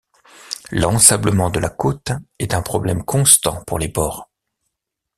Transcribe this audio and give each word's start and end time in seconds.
L'ensablement 0.71 1.51
de 1.51 1.59
la 1.59 1.69
côte 1.69 2.11
est 2.39 2.55
un 2.55 2.63
problème 2.63 3.03
constant 3.03 3.63
pour 3.65 3.77
les 3.77 3.87
ports. 3.89 4.31